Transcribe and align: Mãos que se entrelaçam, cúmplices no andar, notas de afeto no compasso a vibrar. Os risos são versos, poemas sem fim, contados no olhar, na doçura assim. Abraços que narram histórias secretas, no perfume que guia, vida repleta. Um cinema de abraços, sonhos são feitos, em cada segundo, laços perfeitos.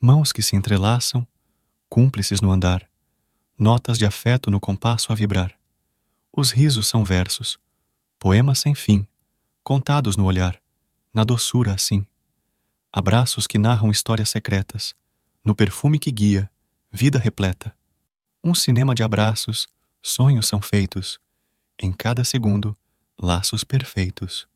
Mãos 0.00 0.32
que 0.32 0.42
se 0.42 0.54
entrelaçam, 0.54 1.26
cúmplices 1.88 2.40
no 2.40 2.52
andar, 2.52 2.88
notas 3.58 3.98
de 3.98 4.06
afeto 4.06 4.48
no 4.48 4.60
compasso 4.60 5.12
a 5.12 5.14
vibrar. 5.14 5.58
Os 6.32 6.52
risos 6.52 6.86
são 6.86 7.04
versos, 7.04 7.58
poemas 8.16 8.60
sem 8.60 8.76
fim, 8.76 9.06
contados 9.64 10.16
no 10.16 10.24
olhar, 10.24 10.60
na 11.12 11.24
doçura 11.24 11.74
assim. 11.74 12.06
Abraços 12.92 13.46
que 13.46 13.58
narram 13.58 13.90
histórias 13.90 14.28
secretas, 14.30 14.94
no 15.44 15.52
perfume 15.54 15.98
que 15.98 16.12
guia, 16.12 16.48
vida 16.92 17.18
repleta. 17.18 17.76
Um 18.42 18.54
cinema 18.54 18.94
de 18.94 19.02
abraços, 19.02 19.66
sonhos 20.00 20.46
são 20.46 20.62
feitos, 20.62 21.18
em 21.76 21.92
cada 21.92 22.22
segundo, 22.22 22.76
laços 23.20 23.64
perfeitos. 23.64 24.48